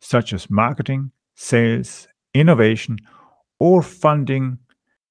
[0.00, 2.98] such as marketing, sales, innovation,
[3.58, 4.58] or funding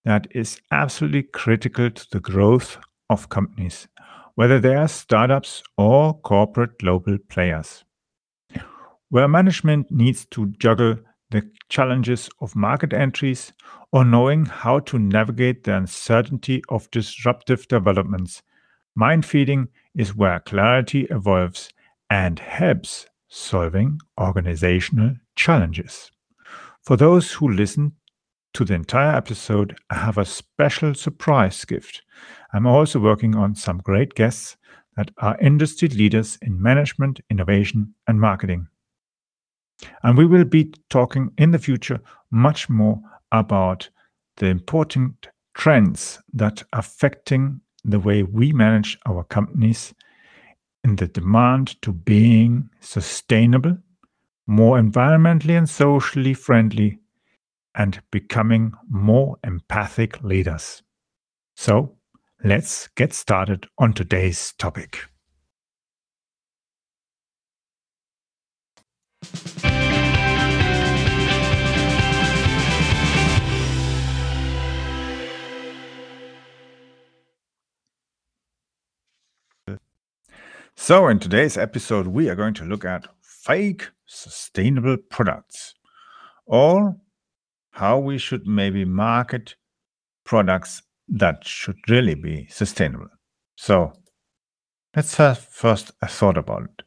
[0.05, 2.77] that is absolutely critical to the growth
[3.10, 3.88] of companies,
[4.36, 7.84] whether they are startups or corporate global players.
[9.10, 10.98] Where management needs to juggle
[11.30, 13.52] the challenges of market entries
[13.91, 18.41] or knowing how to navigate the uncertainty of disruptive developments,
[18.96, 21.70] mind feeding is where clarity evolves
[22.10, 26.12] and helps solving organizational challenges.
[26.84, 27.94] For those who listen
[28.54, 32.02] to the entire episode, I have a special surprise gift.
[32.54, 34.58] I'm also working on some great guests
[34.96, 38.68] that are industry leaders in management, innovation, and marketing.
[40.02, 42.00] And we will be talking in the future
[42.32, 43.00] much more
[43.32, 43.90] about
[44.38, 49.94] the important trends that affecting the way we manage our companies
[50.84, 53.78] in the demand to being sustainable,
[54.48, 57.00] more environmentally and socially friendly,
[57.76, 60.84] and becoming more empathic leaders.
[61.55, 61.98] So,
[62.44, 65.09] let's get started on today's topic.
[80.80, 85.74] So, in today's episode, we are going to look at fake sustainable products
[86.46, 86.96] or
[87.72, 89.56] how we should maybe market
[90.24, 93.10] products that should really be sustainable.
[93.56, 93.92] So,
[94.96, 96.84] let's have first a thought about it.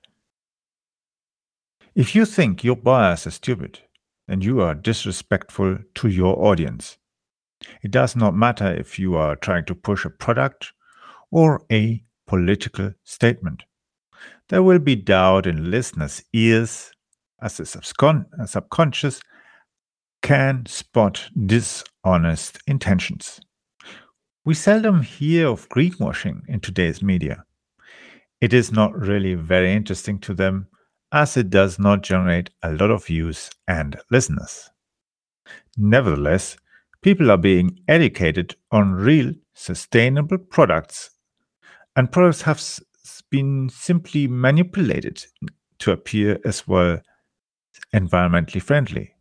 [1.97, 3.81] If you think your buyers are stupid,
[4.29, 6.97] then you are disrespectful to your audience.
[7.83, 10.73] It does not matter if you are trying to push a product
[11.33, 13.65] or a political statement.
[14.51, 16.91] There will be doubt in listeners' ears
[17.41, 19.23] as the subconscious
[20.23, 23.41] can spot dishonest intentions.
[24.45, 27.45] We seldom hear of greenwashing in today's media.
[28.41, 30.67] It is not really very interesting to them
[31.13, 34.69] as it does not generate a lot of views and listeners.
[35.77, 36.57] Nevertheless,
[37.03, 41.11] people are being educated on real sustainable products,
[41.95, 42.61] and products have
[43.31, 45.25] been simply manipulated
[45.79, 47.01] to appear as well
[47.95, 49.15] environmentally friendly.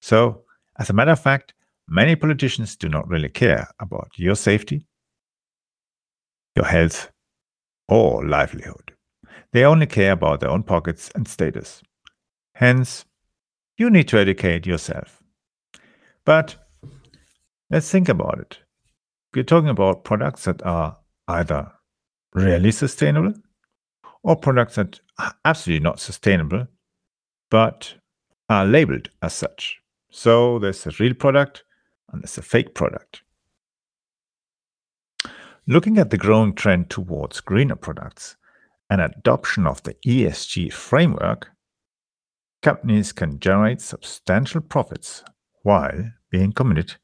[0.00, 0.44] So,
[0.78, 1.54] as a matter of fact,
[1.88, 4.86] many politicians do not really care about your safety,
[6.56, 7.10] your health,
[7.88, 8.92] or livelihood.
[9.52, 11.82] They only care about their own pockets and status.
[12.54, 13.04] Hence,
[13.78, 15.22] you need to educate yourself.
[16.24, 16.56] But
[17.70, 18.58] let's think about it.
[19.34, 20.96] We're talking about products that are
[21.28, 21.72] either
[22.34, 23.32] really sustainable
[24.22, 26.66] or products that are absolutely not sustainable
[27.50, 27.94] but
[28.48, 29.80] are labeled as such.
[30.10, 31.64] So there's a real product
[32.12, 33.22] and there's a fake product.
[35.66, 38.36] Looking at the growing trend towards greener products
[38.90, 41.50] and adoption of the ESG framework,
[42.62, 45.24] companies can generate substantial profits
[45.62, 46.96] while being committed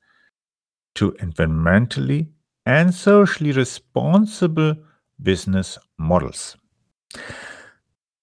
[0.95, 2.29] to environmentally
[2.67, 4.77] and socially responsible
[5.23, 6.57] business models.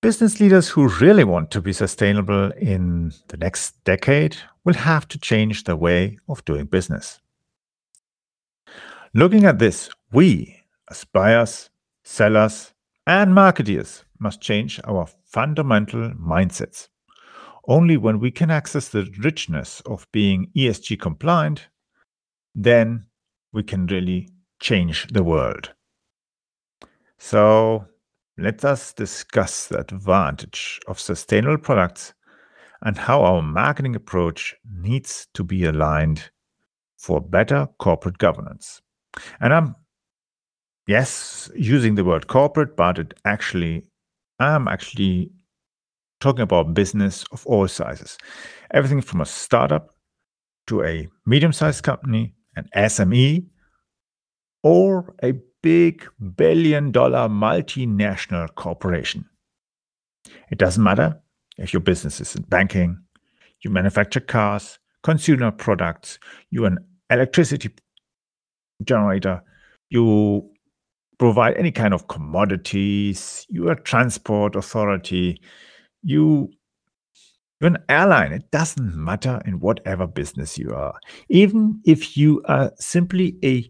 [0.02, 5.18] Business leaders who really want to be sustainable in the next decade will have to
[5.18, 7.20] change their way of doing business.
[9.14, 10.62] Looking at this, we,
[10.92, 11.70] as buyers,
[12.04, 12.74] sellers,
[13.08, 16.90] and marketeers, must change our fundamental mindsets.
[17.68, 21.68] Only when we can access the richness of being ESG compliant,
[22.54, 23.08] then
[23.52, 24.30] we can really
[24.60, 25.74] change the world.
[27.20, 27.86] So
[28.38, 32.14] let us discuss the advantage of sustainable products
[32.84, 36.30] and how our marketing approach needs to be aligned
[36.98, 38.82] for better corporate governance.
[39.40, 39.76] And I'm,
[40.88, 43.86] yes, using the word corporate, but it actually,
[44.40, 45.32] I'm actually
[46.20, 48.18] talking about business of all sizes.
[48.72, 49.96] Everything from a startup
[50.68, 53.46] to a medium sized company, an SME,
[54.64, 55.34] or a
[55.68, 59.26] big billion dollar multinational corporation.
[60.50, 61.22] It doesn't matter
[61.58, 62.98] if your business is in banking,
[63.62, 66.20] You manufacture cars, consumer products,
[66.52, 66.78] you're an
[67.10, 67.70] electricity
[68.82, 69.44] generator,
[69.90, 70.50] you
[71.18, 75.42] provide any kind of commodities, you're a transport authority,
[76.02, 76.50] you
[77.60, 78.32] you're an airline.
[78.32, 80.94] It doesn't matter in whatever business you are.
[81.28, 83.70] Even if you are simply a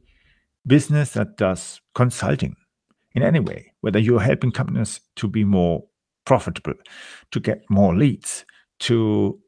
[0.67, 2.55] business that does consulting
[3.15, 5.83] in any way, whether you're helping companies to be more
[6.25, 6.75] profitable,
[7.31, 8.45] to get more leads,
[8.79, 9.39] to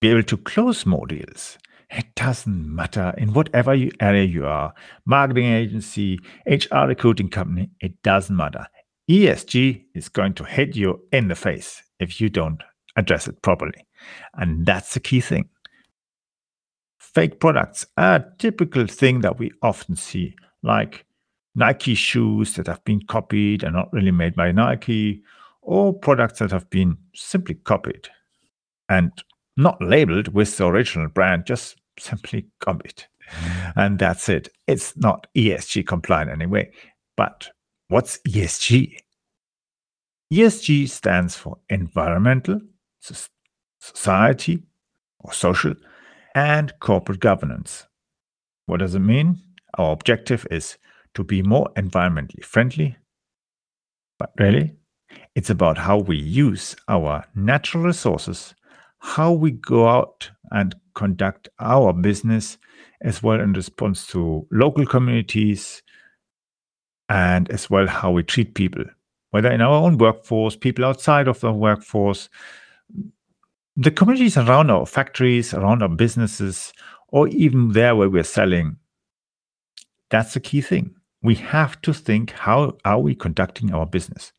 [0.00, 1.58] be able to close more deals.
[1.90, 4.72] It doesn't matter in whatever area you are
[5.04, 8.66] marketing agency, HR recruiting company, it doesn't matter.
[9.10, 12.62] ESG is going to hit you in the face if you don't
[12.94, 13.84] address it properly.
[14.34, 15.48] And that's the key thing.
[16.98, 21.04] Fake products are a typical thing that we often see, like
[21.54, 25.22] Nike shoes that have been copied and not really made by Nike,
[25.62, 28.08] or products that have been simply copied
[28.88, 29.10] and
[29.56, 33.04] not labeled with the original brand, just simply copied.
[33.30, 33.72] Mm.
[33.76, 34.48] And that's it.
[34.66, 36.70] It's not ESG compliant anyway.
[37.16, 37.48] But
[37.88, 38.98] what's ESG?
[40.32, 42.60] ESG stands for environmental,
[43.78, 44.62] society,
[45.20, 45.74] or social,
[46.34, 47.86] and corporate governance.
[48.66, 49.40] What does it mean?
[49.78, 50.76] Our objective is
[51.14, 52.96] to be more environmentally friendly.
[54.18, 54.74] But really,
[55.34, 58.54] it's about how we use our natural resources,
[58.98, 62.58] how we go out and conduct our business,
[63.02, 65.82] as well in response to local communities,
[67.08, 68.84] and as well how we treat people,
[69.30, 72.30] whether in our own workforce, people outside of the workforce,
[73.76, 76.72] the communities around our factories, around our businesses,
[77.08, 78.76] or even there where we're selling.
[80.10, 80.94] That's the key thing.
[81.24, 84.32] We have to think how are we conducting our business?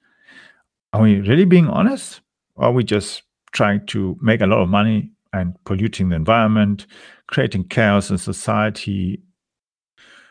[0.94, 2.22] Are we really being honest?
[2.54, 6.86] Or are we just trying to make a lot of money and polluting the environment,
[7.26, 9.20] creating chaos in society?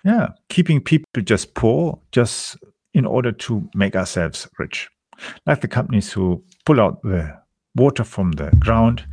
[0.05, 2.57] Yeah, keeping people just poor just
[2.93, 4.89] in order to make ourselves rich.
[5.47, 7.37] Like the companies who pull out the
[7.75, 9.05] water from the ground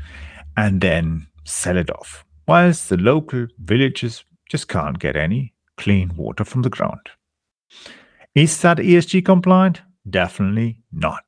[0.57, 6.43] and then sell it off, whilst the local villages just can't get any clean water
[6.43, 6.99] from the ground.
[8.35, 9.81] Is that ESG compliant?
[10.09, 11.23] Definitely not.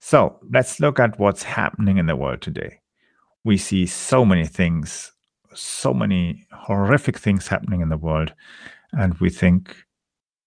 [0.00, 2.80] So let's look at what's happening in the world today.
[3.44, 5.12] We see so many things,
[5.54, 8.32] so many horrific things happening in the world,
[8.92, 9.76] and we think,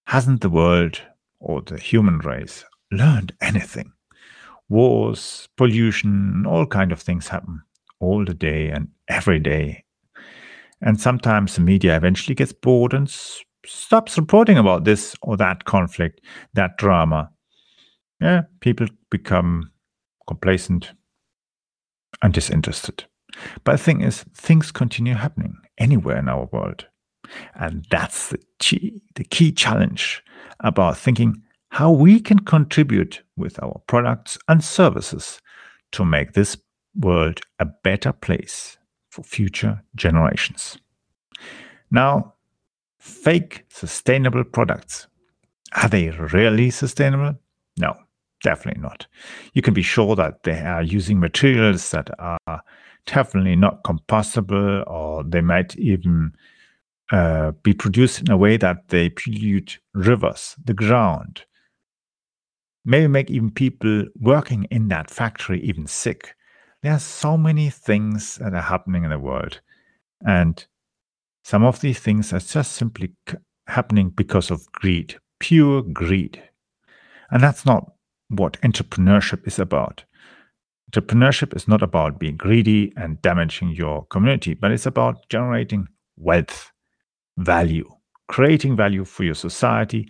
[0.05, 1.01] hasn't the world
[1.39, 3.93] or the human race learned anything?
[4.69, 7.61] wars, pollution, all kind of things happen
[7.99, 9.83] all the day and every day.
[10.81, 13.07] And sometimes the media eventually gets bored and
[13.65, 16.21] stops reporting about this or that conflict,
[16.53, 17.29] that drama.
[18.21, 19.71] Yeah, people become
[20.27, 20.91] complacent
[22.21, 23.05] and disinterested.
[23.63, 26.85] But the thing is, things continue happening anywhere in our world.
[27.55, 30.23] And that's the key, the key challenge
[30.59, 35.41] about thinking how we can contribute with our products and services
[35.91, 36.57] to make this
[36.95, 38.77] world a better place
[39.09, 40.77] for future generations.
[41.89, 42.32] Now,
[43.03, 45.07] fake sustainable products.
[45.73, 47.37] Are they really sustainable?
[47.77, 47.95] No,
[48.43, 49.07] definitely not.
[49.53, 52.61] You can be sure that they are using materials that are
[53.05, 56.31] definitely not compostable, or they might even
[57.11, 61.43] uh, be produced in a way that they pollute rivers, the ground,
[62.85, 66.35] maybe make even people working in that factory even sick.
[66.83, 69.59] There are so many things that are happening in the world.
[70.25, 70.65] And
[71.43, 73.11] some of these things are just simply
[73.67, 76.41] happening because of greed, pure greed.
[77.31, 77.91] And that's not
[78.29, 80.03] what entrepreneurship is about.
[80.91, 86.71] Entrepreneurship is not about being greedy and damaging your community, but it's about generating wealth,
[87.37, 87.89] value,
[88.27, 90.07] creating value for your society,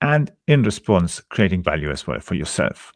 [0.00, 2.92] and in response, creating value as well for yourself.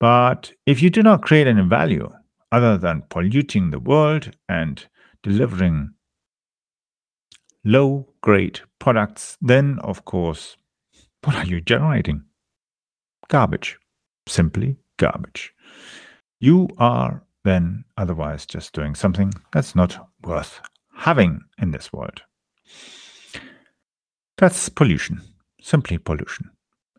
[0.00, 2.10] But if you do not create any value
[2.50, 4.84] other than polluting the world and
[5.22, 5.94] delivering
[7.64, 10.56] low grade products, then of course,
[11.24, 12.22] what are you generating?
[13.28, 13.78] Garbage.
[14.26, 15.52] Simply garbage.
[16.40, 20.60] You are then otherwise just doing something that's not worth
[20.94, 22.22] having in this world.
[24.36, 25.20] That's pollution
[25.64, 26.50] simply pollution.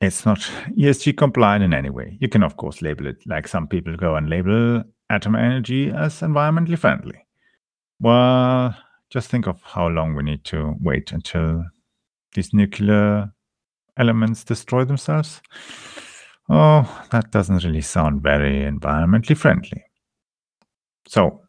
[0.01, 0.39] It's not
[0.77, 2.17] ESG compliant in any way.
[2.19, 6.19] You can, of course, label it like some people go and label atom energy as
[6.21, 7.25] environmentally friendly.
[7.99, 8.75] Well,
[9.15, 11.65] just think of how long we need to wait until
[12.33, 13.31] these nuclear
[13.97, 15.41] elements destroy themselves.
[16.49, 19.83] Oh, that doesn't really sound very environmentally friendly.
[21.07, 21.41] So,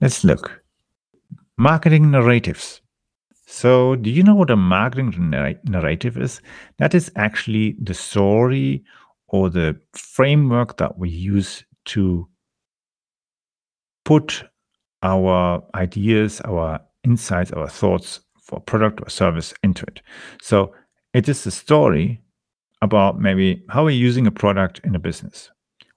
[0.00, 0.62] Let's look.
[1.56, 2.80] Marketing narratives.
[3.46, 5.30] So, do you know what a marketing
[5.64, 6.40] narrative is?
[6.78, 8.84] That is actually the story
[9.26, 12.28] or the framework that we use to
[14.04, 14.44] put
[15.02, 20.00] our ideas, our insights, our thoughts for product or service into it.
[20.42, 20.74] So,
[21.14, 22.22] it is a story
[22.82, 25.50] about maybe how we're using a product in a business,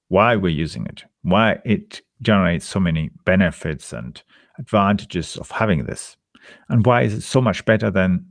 [0.08, 4.22] why we're using it, why it generates so many benefits and
[4.58, 6.18] advantages of having this
[6.70, 8.26] and why is it so much better than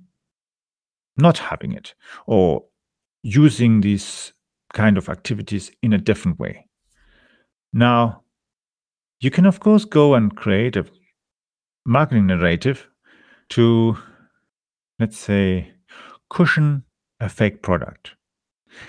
[1.16, 1.94] not having it
[2.26, 2.64] or
[3.22, 4.32] using these
[4.72, 6.66] kind of activities in a different way?
[7.72, 8.22] Now,
[9.20, 10.86] you can, of course, go and create a
[11.84, 12.88] marketing narrative
[13.50, 13.96] to,
[14.98, 15.70] let's say,
[16.30, 16.84] cushion
[17.20, 18.12] a fake product.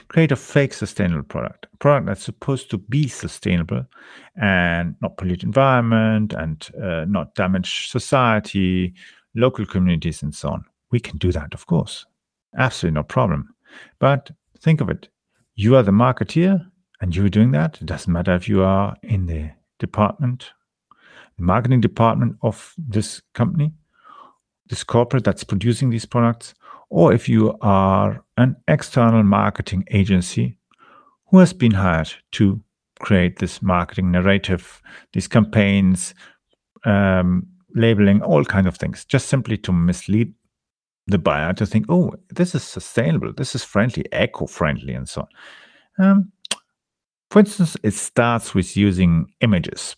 [0.07, 3.85] Create a fake sustainable product, a product that's supposed to be sustainable
[4.39, 8.93] and not pollute environment and uh, not damage society,
[9.35, 10.63] local communities, and so on.
[10.91, 12.05] We can do that, of course.
[12.57, 13.55] Absolutely no problem.
[13.99, 15.09] But think of it.
[15.55, 16.63] You are the marketeer
[17.01, 17.81] and you're doing that.
[17.81, 19.49] It doesn't matter if you are in the
[19.81, 20.51] department,
[21.37, 23.73] marketing department of this company,
[24.69, 26.53] this corporate that's producing these products,
[26.89, 30.57] or if you are an external marketing agency
[31.29, 32.61] who has been hired to
[32.99, 34.81] create this marketing narrative,
[35.13, 36.13] these campaigns,
[36.85, 40.33] um, labeling, all kind of things, just simply to mislead
[41.07, 46.05] the buyer to think, oh, this is sustainable, this is friendly, eco-friendly, and so on.
[46.05, 46.31] Um,
[47.31, 49.95] for instance, it starts with using images.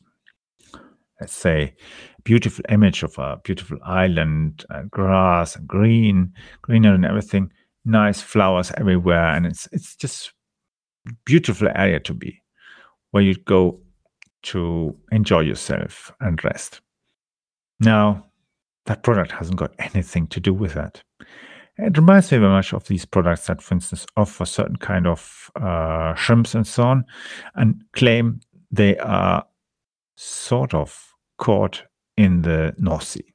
[1.20, 1.74] Let's say,
[2.24, 7.52] beautiful image of a beautiful island, uh, grass and green, greener and everything,
[7.86, 10.32] nice flowers everywhere, and it's it's just
[11.26, 12.40] beautiful area to be,
[13.12, 13.80] where you go
[14.44, 16.82] to enjoy yourself and rest.
[17.80, 18.28] Now,
[18.86, 21.02] that product hasn't got anything to do with that.
[21.78, 25.50] It reminds me very much of these products that, for instance, offer certain kind of
[25.56, 27.06] uh, shrimps and so on,
[27.56, 29.46] and claim they are
[30.16, 31.84] sort of caught
[32.16, 33.34] in the North Sea.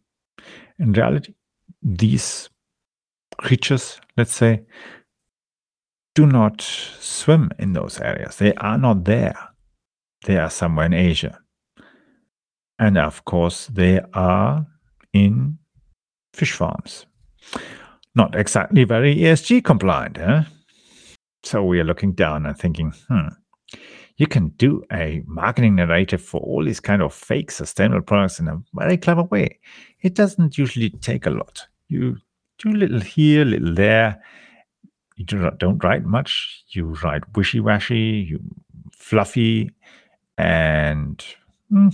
[0.79, 1.35] In reality,
[1.83, 2.49] these
[3.39, 4.63] creatures, let's say,
[6.15, 8.37] do not swim in those areas.
[8.37, 9.37] They are not there.
[10.25, 11.39] They are somewhere in Asia.
[12.79, 14.67] And of course, they are
[15.13, 15.59] in
[16.33, 17.07] fish farms.
[18.19, 20.43] Not exactly very ESG compliant, eh?
[21.45, 23.29] So we are looking down and thinking, hmm,
[24.17, 28.49] you can do a marketing narrative for all these kind of fake sustainable products in
[28.49, 29.61] a very clever way.
[30.03, 31.69] It doesn't usually take a lot.
[31.87, 32.17] You
[32.59, 34.21] do little here, little there.
[35.15, 36.65] You do not, don't write much.
[36.71, 38.41] You write wishy-washy, you
[38.91, 39.71] fluffy,
[40.37, 41.25] and
[41.71, 41.91] hmm,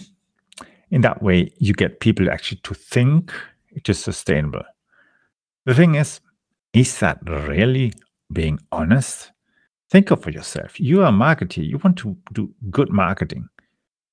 [0.91, 3.31] in that way, you get people actually to think
[3.73, 4.63] it is sustainable.
[5.67, 6.21] The thing is,
[6.73, 7.93] is that really
[8.33, 9.33] being honest?
[9.91, 10.79] Think of it yourself.
[10.79, 11.67] You are a marketer.
[11.67, 13.49] You want to do good marketing,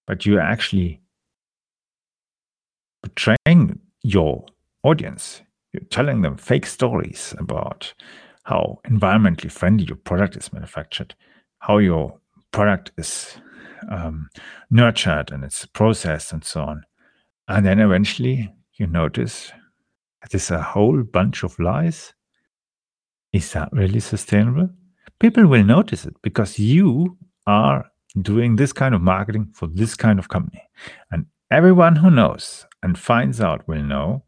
[0.08, 1.02] but you are actually
[3.04, 4.46] betraying your
[4.84, 5.42] audience.
[5.74, 7.94] You're telling them fake stories about
[8.44, 11.16] how environmentally friendly your product is manufactured,
[11.60, 12.18] how your
[12.52, 13.38] product is
[13.90, 14.30] um,
[14.70, 16.84] nurtured and it's processed and so on.
[17.48, 19.52] And then eventually you notice
[20.30, 22.14] there's a whole bunch of lies.
[23.34, 24.70] Is that really sustainable?
[25.20, 27.86] People will notice it because you are
[28.22, 30.62] doing this kind of marketing for this kind of company.
[31.12, 34.24] And everyone who knows and finds out will know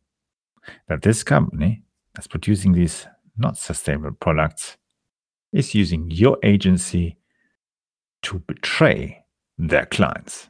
[0.87, 1.83] that this company
[2.13, 3.07] that's producing these
[3.37, 4.77] not sustainable products
[5.51, 7.17] is using your agency
[8.21, 9.23] to betray
[9.57, 10.49] their clients.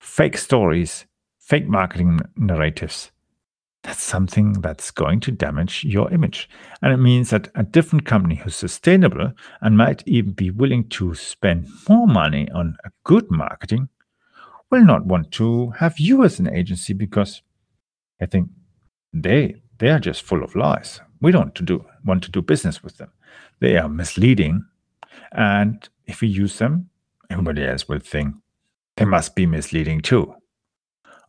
[0.00, 1.06] Fake stories,
[1.38, 3.10] fake marketing narratives,
[3.86, 6.50] that's something that's going to damage your image.
[6.82, 11.14] And it means that a different company who's sustainable and might even be willing to
[11.14, 13.88] spend more money on a good marketing
[14.72, 17.42] will not want to have you as an agency because
[18.20, 18.48] I think
[19.12, 21.00] they they are just full of lies.
[21.20, 23.12] We don't to do, want to do business with them.
[23.60, 24.64] They are misleading.
[25.30, 26.90] And if we use them,
[27.30, 28.34] everybody else will think
[28.96, 30.34] they must be misleading too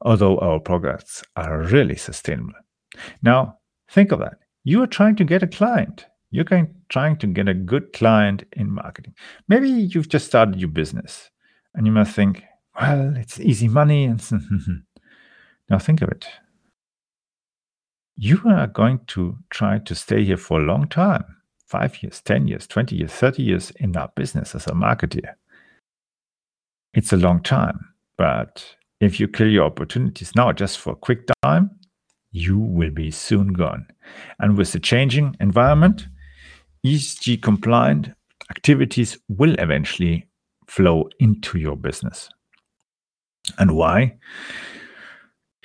[0.01, 2.53] although our products are really sustainable.
[3.21, 3.57] Now,
[3.89, 4.39] think of that.
[4.63, 6.05] You are trying to get a client.
[6.31, 6.45] You're
[6.89, 9.15] trying to get a good client in marketing.
[9.47, 11.29] Maybe you've just started your business
[11.73, 12.43] and you must think,
[12.79, 14.05] well, it's easy money.
[14.05, 14.21] And
[15.69, 16.27] now think of it.
[18.17, 21.37] You are going to try to stay here for a long time
[21.67, 25.33] five years, 10 years, 20 years, 30 years in that business as a marketer.
[26.93, 31.27] It's a long time, but if you kill your opportunities now just for a quick
[31.43, 31.71] time,
[32.31, 33.87] you will be soon gone.
[34.39, 36.07] And with the changing environment,
[36.85, 38.11] ESG compliant
[38.49, 40.27] activities will eventually
[40.67, 42.29] flow into your business.
[43.57, 44.17] And why?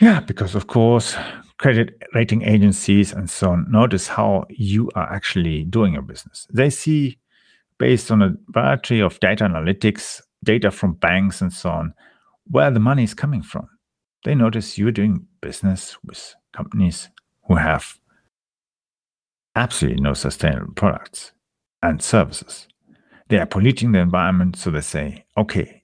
[0.00, 1.16] Yeah, because of course,
[1.58, 6.46] credit rating agencies and so on notice how you are actually doing your business.
[6.52, 7.18] They see,
[7.78, 11.94] based on a variety of data analytics, data from banks and so on,
[12.50, 13.68] where the money is coming from.
[14.24, 17.08] They notice you're doing business with companies
[17.48, 17.98] who have
[19.56, 21.32] absolutely no sustainable products
[21.82, 22.68] and services.
[23.28, 25.82] They are polluting the environment, so they say, okay,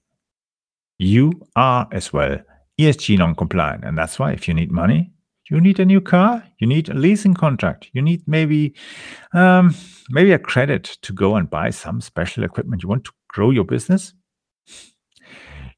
[0.97, 2.39] you are as well
[2.79, 3.83] ESG non compliant.
[3.83, 5.11] And that's why if you need money,
[5.49, 8.75] you need a new car, you need a leasing contract, you need maybe
[9.33, 9.75] um,
[10.09, 12.83] maybe a credit to go and buy some special equipment.
[12.83, 14.13] You want to grow your business?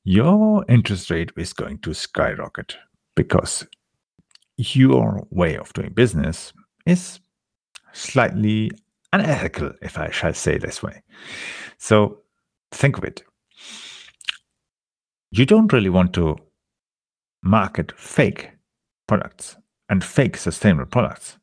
[0.03, 2.75] Your interest rate is going to skyrocket
[3.15, 3.67] because
[4.58, 6.53] your way of doing business
[6.86, 7.20] is
[7.93, 8.72] slightly
[9.13, 11.03] unethical, if I shall say this way.
[11.77, 12.22] So
[12.72, 13.24] think of it.
[15.31, 16.38] You don't really want to
[17.43, 18.51] market fake
[19.08, 19.58] products
[19.89, 21.38] and fake sustainable products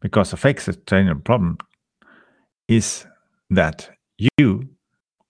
[0.00, 1.58] because a fake sustainable problem
[2.68, 3.06] is
[3.50, 3.90] that
[4.38, 4.68] you,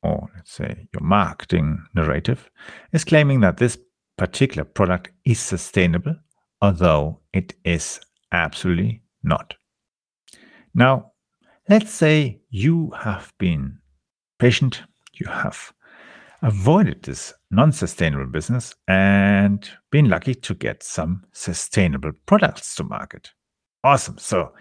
[0.02, 2.50] or let's say your marketing narrative,
[2.92, 3.78] is claiming that this
[4.16, 6.14] particular product is sustainable,
[6.62, 8.00] although it is
[8.32, 9.54] absolutely not.
[10.74, 11.12] Now,
[11.68, 13.78] let's say you have been
[14.38, 14.82] patient,
[15.14, 15.72] you have
[16.42, 23.30] avoided this non sustainable business and been lucky to get some sustainable products to market.
[23.84, 24.18] Awesome.
[24.18, 24.52] So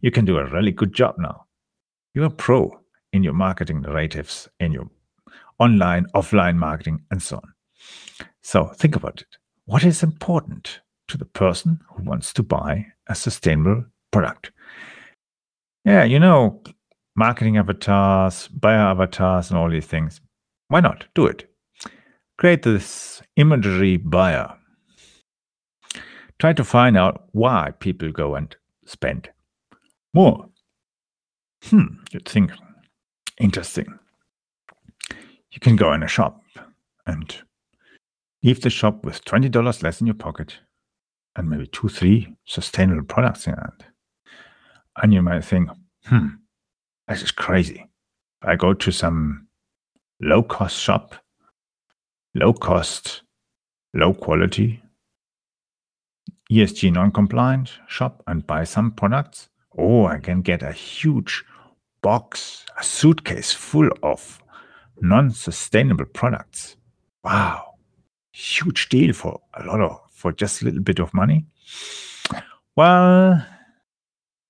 [0.00, 1.46] you can do a really good job now.
[2.14, 2.83] You're a pro
[3.14, 4.90] in your marketing narratives, in your
[5.60, 7.54] online, offline marketing, and so on.
[8.42, 9.36] So think about it.
[9.66, 14.50] What is important to the person who wants to buy a sustainable product?
[15.84, 16.60] Yeah, you know,
[17.14, 20.20] marketing avatars, buyer avatars, and all these things.
[20.68, 21.04] Why not?
[21.14, 21.48] Do it.
[22.36, 24.52] Create this imagery buyer.
[26.40, 29.30] Try to find out why people go and spend
[30.12, 30.48] more.
[31.62, 32.50] Hmm, you think
[33.40, 33.98] interesting.
[35.50, 36.40] You can go in a shop
[37.06, 37.36] and
[38.42, 40.58] leave the shop with $20 less in your pocket
[41.36, 43.84] and maybe two, three sustainable products in hand.
[45.02, 45.70] And you might think,
[46.06, 46.28] hmm,
[47.08, 47.88] this is crazy.
[48.42, 49.48] I go to some
[50.20, 51.14] low cost shop,
[52.34, 53.22] low cost,
[53.94, 54.82] low quality,
[56.50, 59.48] ESG non compliant shop and buy some products.
[59.76, 61.44] Oh, I can get a huge
[62.04, 64.38] box, a suitcase full of
[65.00, 66.76] non sustainable products.
[67.24, 67.76] Wow,
[68.30, 71.46] huge deal for a lot of, for just a little bit of money.
[72.76, 73.44] Well,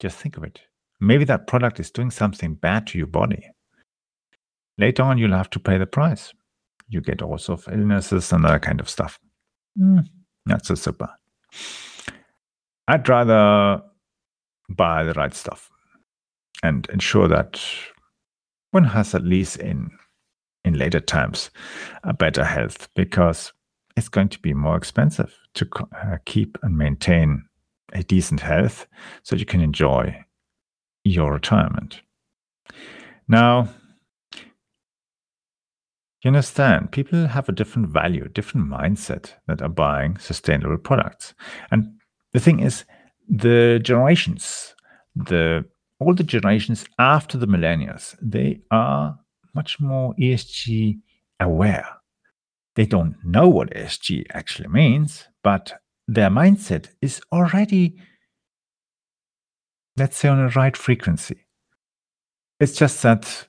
[0.00, 0.60] just think of it.
[1.00, 3.48] Maybe that product is doing something bad to your body.
[4.76, 6.32] Later on, you'll have to pay the price.
[6.88, 9.20] You get all sorts of illnesses and that kind of stuff.
[9.78, 10.06] Mm,
[10.44, 11.08] not so super.
[12.88, 13.82] I'd rather
[14.68, 15.70] buy the right stuff
[16.62, 17.60] and ensure that
[18.70, 19.90] one has at least in
[20.64, 21.50] in later times
[22.04, 23.52] a better health because
[23.96, 27.44] it's going to be more expensive to uh, keep and maintain
[27.92, 28.86] a decent health
[29.22, 30.16] so you can enjoy
[31.04, 32.00] your retirement.
[33.28, 33.68] Now,
[36.22, 41.34] you understand, people have a different value, different mindset that are buying sustainable products.
[41.70, 42.00] And
[42.32, 42.84] the thing is,
[43.28, 44.74] the generations,
[45.14, 45.66] the
[46.04, 49.18] all the generations after the millennia, they are
[49.54, 51.00] much more ESG
[51.40, 51.88] aware.
[52.76, 57.96] They don't know what ESG actually means, but their mindset is already
[59.96, 61.46] let's say, on a right frequency.
[62.60, 63.46] It's just that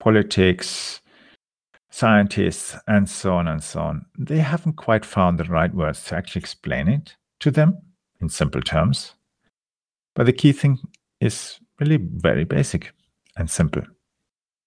[0.00, 1.00] politics,
[1.90, 6.16] scientists, and so on and so on, they haven't quite found the right words to
[6.16, 7.78] actually explain it to them
[8.20, 9.14] in simple terms.
[10.14, 10.78] But the key thing
[11.20, 12.92] is really very basic
[13.36, 13.82] and simple.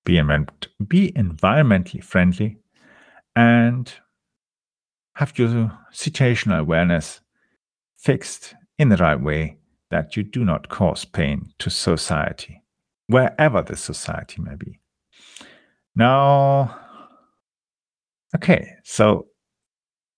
[0.05, 2.57] Be, env- be environmentally friendly
[3.35, 3.91] and
[5.15, 7.21] have your situational awareness
[7.97, 9.57] fixed in the right way
[9.89, 12.61] that you do not cause pain to society,
[13.07, 14.79] wherever the society may be.
[15.95, 16.79] Now,
[18.35, 19.27] okay, so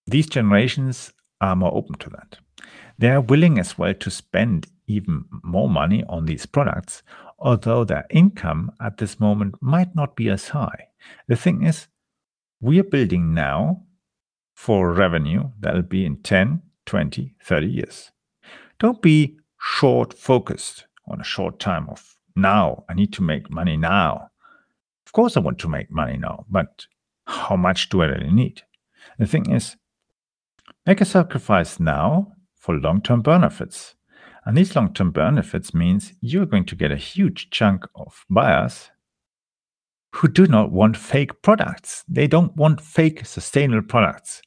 [0.07, 2.37] these generations are more open to that.
[2.97, 7.03] They are willing as well to spend even more money on these products,
[7.37, 10.87] although their income at this moment might not be as high.
[11.27, 11.87] The thing is,
[12.59, 13.83] we are building now
[14.53, 18.11] for revenue that'll be in 10, 20, 30 years.
[18.79, 22.83] Don't be short focused on a short time of now.
[22.89, 24.29] I need to make money now.
[25.05, 26.85] Of course, I want to make money now, but
[27.25, 28.63] how much do I really need?
[29.17, 29.75] The thing is,
[30.85, 33.95] make a sacrifice now for long term benefits.
[34.49, 38.89] And these long term benefits means you're going to get a huge chunk of buyers
[40.15, 42.03] who do not want fake products.
[42.07, 44.41] They don't want fake sustainable products.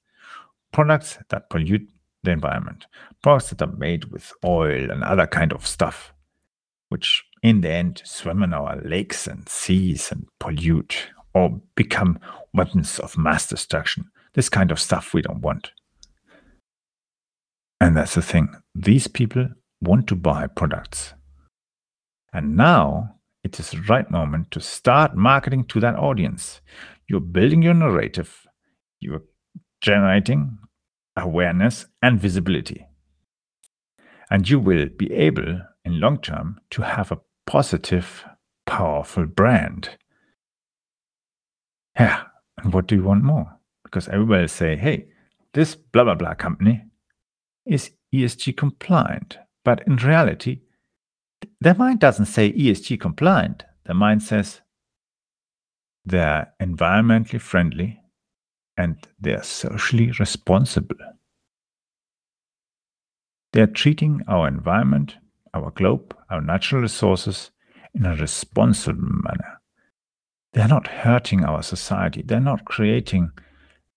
[0.72, 1.88] Products that pollute
[2.24, 2.88] the environment.
[3.22, 6.12] Products that are made with oil and other kind of stuff,
[6.88, 12.18] which in the end swim in our lakes and seas and pollute or become
[12.52, 14.10] weapons of mass destruction.
[14.34, 15.70] This kind of stuff we don't want.
[17.80, 18.52] And that's the thing.
[18.74, 19.48] These people
[19.82, 21.14] want to buy products.
[22.32, 26.60] And now it is the right moment to start marketing to that audience.
[27.08, 28.46] You're building your narrative,
[29.00, 29.22] you're
[29.80, 30.58] generating
[31.16, 32.86] awareness and visibility.
[34.30, 38.24] And you will be able, in long term, to have a positive,
[38.64, 39.90] powerful brand.
[41.98, 42.22] Yeah,
[42.56, 43.58] and what do you want more?
[43.84, 45.08] Because everybody say, hey,
[45.52, 46.84] this blah blah blah company
[47.66, 49.38] is ESG compliant.
[49.64, 50.60] But in reality,
[51.60, 53.64] their mind doesn't say ESG compliant.
[53.84, 54.60] Their mind says
[56.04, 58.00] they're environmentally friendly
[58.76, 60.96] and they're socially responsible.
[63.52, 65.16] They're treating our environment,
[65.52, 67.50] our globe, our natural resources
[67.94, 69.60] in a responsible manner.
[70.52, 72.22] They're not hurting our society.
[72.22, 73.32] They're not creating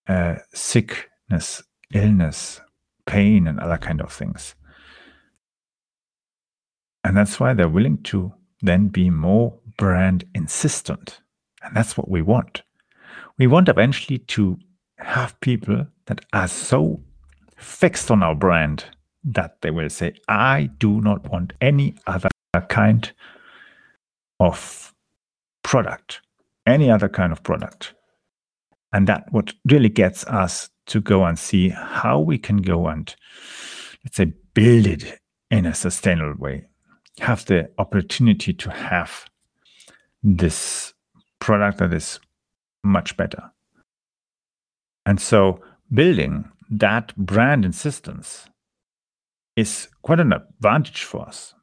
[0.08, 2.62] uh, sickness, illness,
[3.06, 4.56] pain, and other kind of things.
[7.05, 11.21] And that's why they're willing to then be more brand insistent.
[11.61, 12.63] And that's what we want.
[13.37, 14.57] We want eventually to
[14.97, 16.99] have people that are so
[17.57, 18.85] fixed on our brand
[19.23, 22.29] that they will say, I do not want any other
[22.69, 23.13] kind
[24.39, 24.91] of
[25.61, 26.21] product,
[26.65, 27.93] any other kind of product.
[28.93, 33.15] And that what really gets us to go and see how we can go and
[34.03, 35.19] let's say build it
[35.51, 36.65] in a sustainable way
[37.19, 39.25] have the opportunity to have
[40.21, 40.93] this
[41.39, 42.19] product that is
[42.84, 43.51] much better.
[45.06, 45.62] And so
[45.93, 48.47] building that brand insistence
[49.56, 51.54] is quite an advantage for us.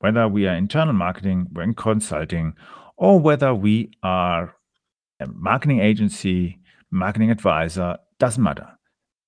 [0.00, 2.54] Whether we are internal marketing, we're in consulting,
[2.96, 4.54] or whether we are
[5.20, 6.58] a marketing agency,
[6.90, 8.68] marketing advisor, doesn't matter.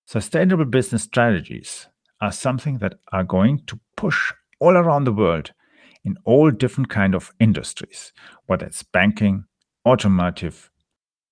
[0.07, 1.89] Sustainable business strategies
[2.21, 5.53] are something that are going to push all around the world
[6.05, 8.13] in all different kind of industries,
[8.47, 9.45] whether it's banking,
[9.87, 10.71] automotive,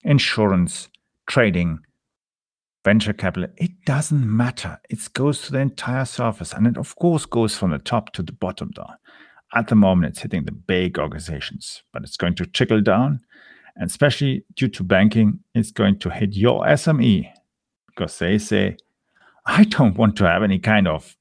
[0.02, 0.88] insurance,
[1.26, 1.78] trading,
[2.84, 4.78] venture capital, it doesn't matter.
[4.88, 6.52] It goes to the entire surface.
[6.52, 8.94] And it, of course, goes from the top to the bottom down.
[9.54, 13.20] At the moment, it's hitting the big organizations, but it's going to trickle down.
[13.74, 17.28] And especially due to banking, it's going to hit your SME
[17.88, 18.76] because they say,
[19.46, 21.15] I don't want to have any kind of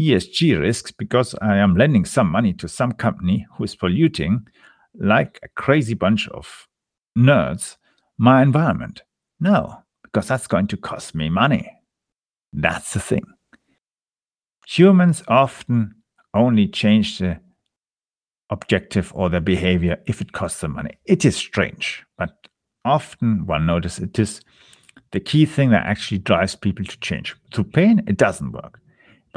[0.00, 4.46] ESG risks because I am lending some money to some company who is polluting
[4.94, 6.68] like a crazy bunch of
[7.16, 7.76] nerds
[8.18, 9.02] my environment.
[9.40, 11.70] No, because that's going to cost me money.
[12.52, 13.24] That's the thing.
[14.66, 15.94] Humans often
[16.34, 17.38] only change the
[18.50, 20.98] objective or their behavior if it costs them money.
[21.04, 22.48] It is strange, but
[22.84, 24.40] often one notices it is
[25.12, 27.36] the key thing that actually drives people to change.
[27.52, 28.80] Through pain, it doesn't work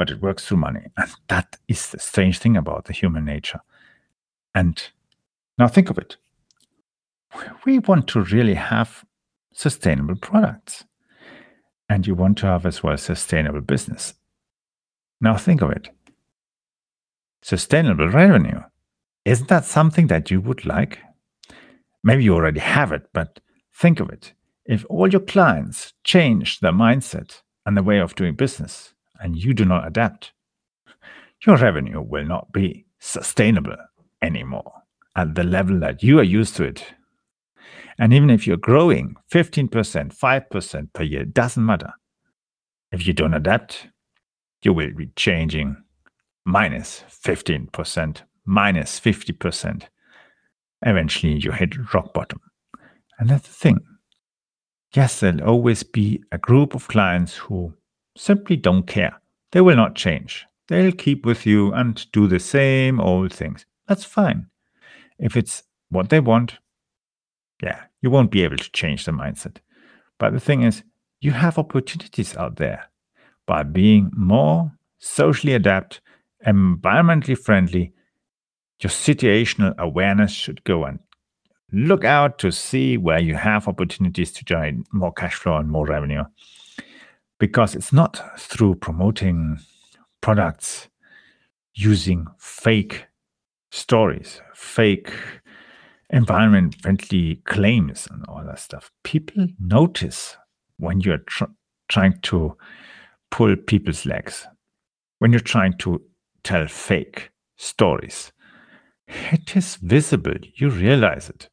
[0.00, 0.86] but it works through money.
[0.96, 3.60] And that is the strange thing about the human nature.
[4.54, 4.82] And
[5.58, 6.16] now think of it.
[7.66, 9.04] We want to really have
[9.52, 10.84] sustainable products.
[11.90, 14.14] And you want to have as well sustainable business.
[15.20, 15.90] Now think of it.
[17.42, 18.62] Sustainable revenue.
[19.26, 21.00] Isn't that something that you would like?
[22.02, 23.40] Maybe you already have it, but
[23.74, 24.32] think of it.
[24.64, 29.54] If all your clients change their mindset and the way of doing business, and you
[29.54, 30.32] do not adapt,
[31.46, 33.76] your revenue will not be sustainable
[34.22, 34.72] anymore
[35.16, 36.84] at the level that you are used to it.
[37.98, 41.92] And even if you're growing 15%, 5% per year, doesn't matter.
[42.92, 43.88] If you don't adapt,
[44.62, 45.76] you will be changing
[46.44, 49.84] minus 15%, minus 50%.
[50.82, 52.40] Eventually, you hit rock bottom.
[53.18, 53.78] And that's the thing.
[54.94, 57.74] Yes, there'll always be a group of clients who
[58.16, 59.20] simply don't care.
[59.52, 60.46] They will not change.
[60.68, 63.66] They'll keep with you and do the same old things.
[63.88, 64.46] That's fine.
[65.18, 66.58] If it's what they want,
[67.62, 69.56] yeah, you won't be able to change the mindset.
[70.18, 70.82] But the thing is,
[71.20, 72.88] you have opportunities out there
[73.46, 76.00] by being more socially adept,
[76.46, 77.92] environmentally friendly.
[78.80, 81.00] Your situational awareness should go and
[81.72, 85.86] look out to see where you have opportunities to generate more cash flow and more
[85.86, 86.24] revenue.
[87.40, 89.58] Because it's not through promoting
[90.20, 90.88] products
[91.74, 93.06] using fake
[93.72, 95.10] stories, fake
[96.10, 98.90] environment friendly claims, and all that stuff.
[99.04, 100.36] People notice
[100.76, 101.44] when you're tr-
[101.88, 102.56] trying to
[103.30, 104.46] pull people's legs,
[105.18, 106.02] when you're trying to
[106.44, 108.32] tell fake stories.
[109.32, 111.48] It is visible, you realize it.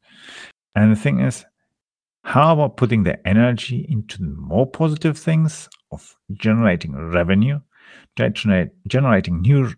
[0.74, 1.44] And the thing is,
[2.24, 7.60] how about putting the energy into more positive things of generating revenue,
[8.16, 9.72] generating new,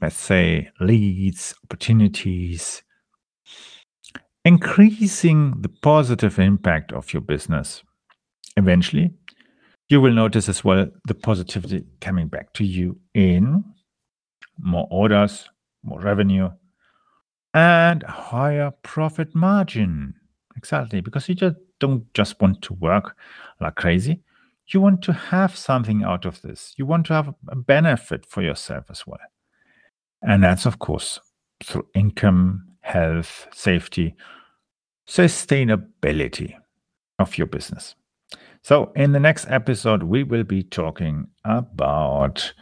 [0.00, 2.82] let's say, leads, opportunities,
[4.44, 7.82] increasing the positive impact of your business.
[8.56, 9.12] Eventually,
[9.88, 13.64] you will notice as well the positivity coming back to you in
[14.58, 15.48] more orders,
[15.82, 16.50] more revenue,
[17.54, 20.14] and higher profit margin.
[20.56, 23.16] Exactly, because you just don't just want to work
[23.60, 24.20] like crazy.
[24.72, 26.74] You want to have something out of this.
[26.76, 29.18] You want to have a benefit for yourself as well.
[30.22, 31.18] And that's, of course,
[31.64, 34.14] through income, health, safety,
[35.08, 36.54] sustainability
[37.18, 37.94] of your business.
[38.62, 42.52] So, in the next episode, we will be talking about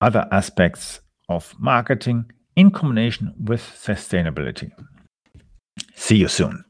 [0.00, 4.70] other aspects of marketing in combination with sustainability.
[5.94, 6.64] See you soon.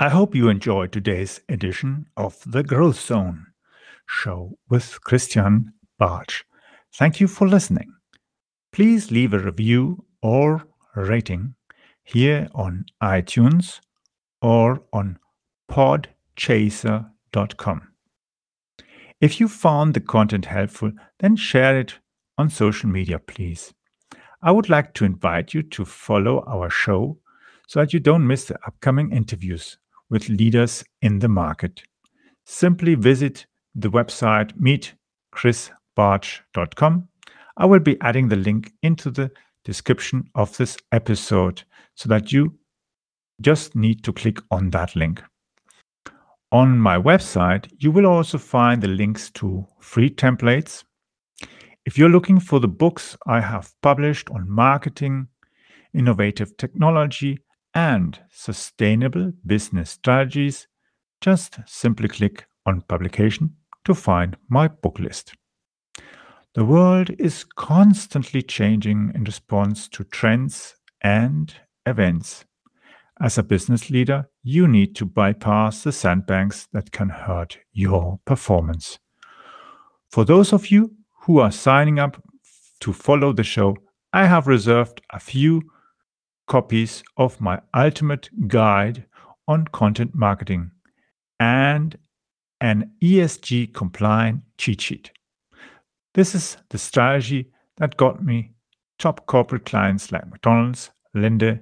[0.00, 3.46] I hope you enjoyed today's edition of the Growth Zone
[4.08, 6.42] show with Christian Bartsch.
[6.92, 7.92] Thank you for listening.
[8.72, 10.64] Please leave a review or
[10.96, 11.54] rating
[12.02, 13.78] here on iTunes
[14.42, 15.20] or on
[15.70, 17.88] podchaser.com.
[19.20, 22.00] If you found the content helpful, then share it
[22.36, 23.72] on social media, please.
[24.42, 27.20] I would like to invite you to follow our show
[27.68, 29.78] so that you don't miss the upcoming interviews
[30.14, 31.82] with leaders in the market.
[32.44, 34.52] Simply visit the website
[35.34, 37.08] meetchrisbartsch.com.
[37.56, 39.32] I will be adding the link into the
[39.64, 41.64] description of this episode
[41.96, 42.56] so that you
[43.40, 45.20] just need to click on that link.
[46.52, 50.84] On my website, you will also find the links to free templates.
[51.86, 55.26] If you're looking for the books I have published on marketing,
[55.92, 57.40] innovative technology,
[57.74, 60.68] and sustainable business strategies,
[61.20, 65.34] just simply click on publication to find my book list.
[66.54, 71.52] The world is constantly changing in response to trends and
[71.84, 72.44] events.
[73.20, 78.98] As a business leader, you need to bypass the sandbanks that can hurt your performance.
[80.10, 82.22] For those of you who are signing up
[82.80, 83.76] to follow the show,
[84.12, 85.62] I have reserved a few
[86.46, 89.04] copies of my ultimate guide
[89.48, 90.70] on content marketing
[91.40, 91.98] and
[92.60, 95.10] an ESG compliant cheat sheet.
[96.14, 98.52] This is the strategy that got me
[98.98, 101.60] top corporate clients like McDonald's, Linde,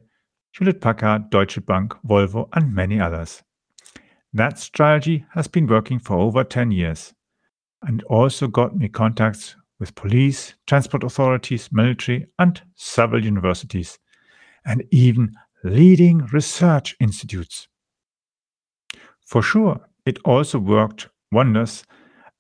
[0.57, 3.43] Hewlett Packard, Deutsche Bank, Volvo, and many others.
[4.35, 7.15] That strategy has been working for over 10 years
[7.83, 13.99] and also got me contacts with police, transport authorities, military, and several universities
[14.65, 17.69] and even leading research institutes.
[19.25, 21.85] For sure, it also worked wonders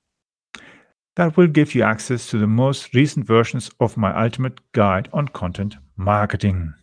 [1.16, 5.28] that will give you access to the most recent versions of my ultimate guide on
[5.30, 6.74] content marketing.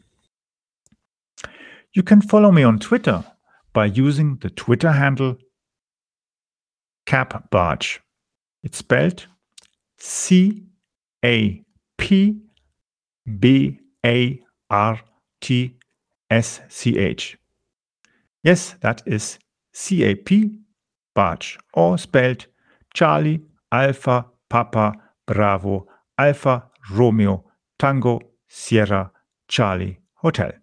[1.92, 3.24] You can follow me on Twitter
[3.72, 5.36] by using the Twitter handle
[7.06, 7.98] capbartsch.
[8.62, 9.26] It's spelled
[9.98, 10.64] C
[11.24, 11.62] A
[11.98, 12.40] P
[13.38, 14.40] B A
[14.70, 15.00] R
[15.40, 15.76] T
[16.30, 17.36] S C H.
[18.42, 19.38] Yes, that is
[19.72, 20.58] C A P
[21.14, 22.46] Bartsch, or spelled
[22.94, 23.42] Charlie
[23.72, 24.92] Alpha Papa
[25.26, 25.86] Bravo
[26.18, 27.44] Alpha Romeo
[27.78, 29.10] Tango Sierra
[29.48, 30.61] Charlie Hotel.